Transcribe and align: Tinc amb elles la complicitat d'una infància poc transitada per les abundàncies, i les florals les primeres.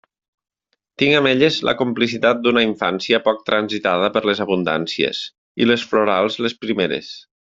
Tinc 1.01 1.17
amb 1.17 1.29
elles 1.31 1.57
la 1.67 1.75
complicitat 1.81 2.41
d'una 2.47 2.63
infància 2.67 3.21
poc 3.27 3.43
transitada 3.51 4.09
per 4.17 4.25
les 4.31 4.41
abundàncies, 4.47 5.21
i 5.65 5.69
les 5.73 5.85
florals 5.93 6.41
les 6.47 6.57
primeres. 6.65 7.13